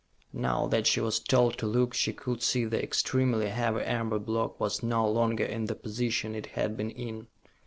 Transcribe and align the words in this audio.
Now 0.33 0.65
that 0.65 0.87
she 0.87 0.99
was 0.99 1.19
told 1.19 1.59
to 1.59 1.67
look, 1.67 1.93
she 1.93 2.11
could 2.11 2.41
see 2.41 2.65
the 2.65 2.81
extremely 2.83 3.49
heavy 3.49 3.81
amber 3.81 4.17
block 4.17 4.59
was 4.59 4.81
no 4.81 5.07
longer 5.07 5.45
in 5.45 5.65
the 5.65 5.75
position 5.75 6.33
it 6.33 6.47
had 6.57 6.75
been 6.75 6.89
in. 6.89 7.27